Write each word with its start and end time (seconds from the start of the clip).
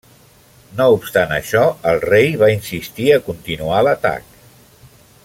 No 0.79 0.87
obstant 0.93 1.33
això, 1.35 1.61
el 1.93 2.01
rei 2.07 2.33
va 2.45 2.51
insistir 2.57 3.07
a 3.19 3.23
continuar 3.29 3.87
l'atac. 3.89 4.31